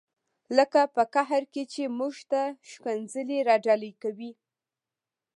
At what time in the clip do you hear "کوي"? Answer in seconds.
4.03-4.31